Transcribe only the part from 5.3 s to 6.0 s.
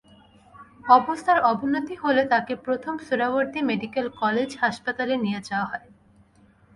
যাওয়া হয়।